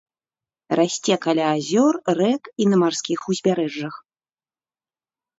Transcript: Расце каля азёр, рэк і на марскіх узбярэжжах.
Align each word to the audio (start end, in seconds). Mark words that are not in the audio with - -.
Расце 0.77 1.15
каля 1.25 1.45
азёр, 1.57 1.93
рэк 2.19 2.43
і 2.65 2.67
на 2.71 2.79
марскіх 2.85 3.19
узбярэжжах. 3.33 3.95